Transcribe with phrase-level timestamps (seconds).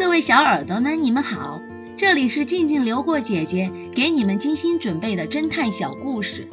[0.00, 1.60] 各位小耳朵们，你们好，
[1.98, 6.48] 这里是静静流过姐姐给你们精心准备的侦探小故事，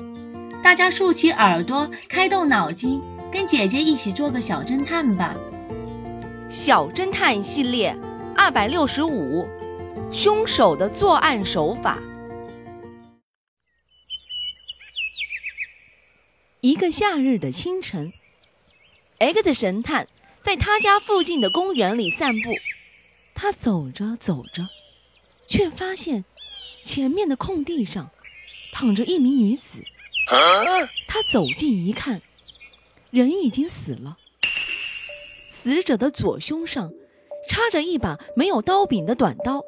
[0.62, 3.02] 大家竖起耳朵，开动脑筋，
[3.32, 5.34] 跟姐姐一起做个小侦探吧。
[6.50, 7.96] 小侦探系列
[8.36, 9.48] 二百六十五，
[10.11, 12.00] 凶手的作案手法。
[16.59, 18.11] 一个夏日的清晨
[19.20, 20.05] ，X 神探
[20.43, 22.52] 在他家附近的公园里散步。
[23.40, 24.68] 他走着走着，
[25.48, 26.26] 却发现
[26.84, 28.09] 前面的空地上
[28.73, 29.84] 躺着一名女子。
[31.08, 32.23] 他走近一看，
[33.12, 34.18] 人已经死了。
[35.52, 36.92] 死者的左胸上
[37.48, 39.64] 插着一把没有刀柄的短刀，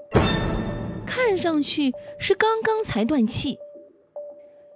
[1.05, 3.60] 看上去是刚刚才断气。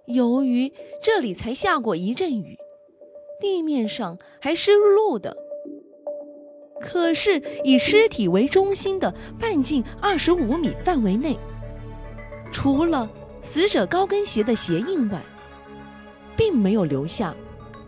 [0.05, 2.59] 由于这里才下过一阵雨，
[3.41, 5.35] 地面上还湿漉漉的。
[6.83, 11.39] 可是，以尸体为中心的半径二十五米范围内，
[12.51, 13.09] 除了
[13.41, 15.21] 死者高跟鞋的鞋印外，
[16.35, 17.33] 并没有留下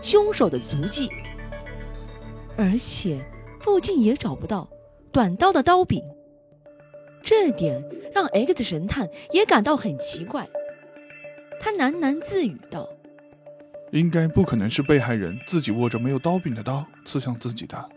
[0.02, 1.10] 凶手的足迹，
[2.56, 3.20] 而且
[3.60, 4.70] 附近也找不到
[5.12, 6.02] 短刀的刀柄。
[7.22, 10.48] 这点让 X 神探也感到很奇怪。
[11.60, 12.88] 他喃喃自语道
[13.92, 17.90] ：“应该不可能是被害人自己握着没有刀柄的刀刺向自己的。”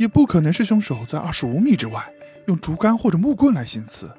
[0.00, 2.02] 也不可能是凶手在二十五米之外
[2.46, 4.10] 用竹竿或者木棍来行刺，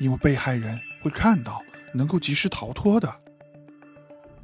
[0.00, 1.62] 因为被害人会看到，
[1.94, 3.08] 能够及时逃脱的。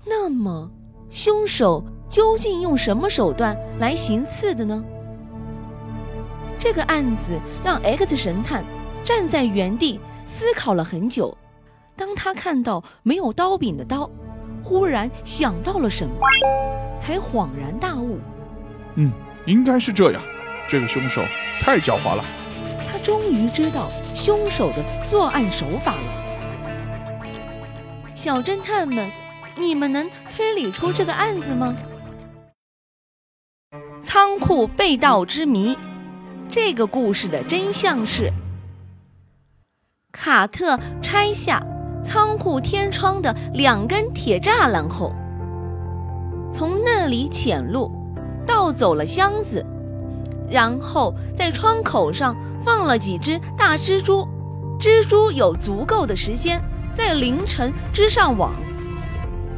[0.07, 0.71] 那么，
[1.11, 4.85] 凶手究竟用什么手段来行刺的呢？
[6.61, 8.65] 这个案子让 X 神探
[9.05, 11.37] 站在原地思考了很久。
[11.97, 14.09] 当他看到没有刀柄的刀，
[14.63, 16.15] 忽然想到了什么，
[17.03, 18.21] 才恍然大悟。
[18.95, 19.11] 嗯，
[19.45, 20.23] 应该是这样。
[20.69, 21.25] 这个凶手
[21.63, 22.23] 太狡猾了，
[22.87, 27.33] 他终于知道凶手的作案手法了。
[28.15, 29.11] 小侦探们，
[29.57, 31.75] 你们能推理出这个案子吗？
[34.03, 35.75] 仓库被盗之谜，
[36.51, 38.31] 这个故事的真相是：
[40.13, 41.63] 卡特拆下
[42.05, 45.15] 仓库天窗的两根铁栅栏后，
[46.53, 47.91] 从那里潜入，
[48.47, 49.65] 盗走了箱子。
[50.51, 54.27] 然后在窗口上放了几只大蜘蛛，
[54.81, 56.61] 蜘蛛有足够的时间
[56.95, 58.53] 在凌晨织上网，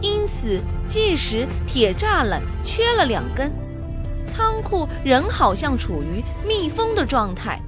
[0.00, 3.52] 因此即使铁栅栏缺了两根，
[4.26, 7.60] 仓库仍好像处于密封的状态。